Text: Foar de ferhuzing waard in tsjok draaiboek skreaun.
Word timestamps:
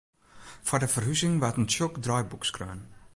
Foar 0.67 0.81
de 0.83 0.89
ferhuzing 0.93 1.35
waard 1.41 1.59
in 1.59 1.67
tsjok 1.69 1.93
draaiboek 2.05 2.43
skreaun. 2.49 2.81